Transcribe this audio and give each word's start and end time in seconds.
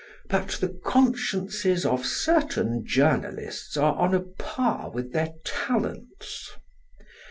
But 0.29 0.53
the 0.59 0.69
consciences 0.83 1.85
of 1.85 2.07
certain 2.07 2.83
journalists 2.87 3.77
are 3.77 3.93
on 3.93 4.15
a 4.15 4.21
par 4.21 4.89
with 4.89 5.13
their 5.13 5.33
talents." 5.45 6.49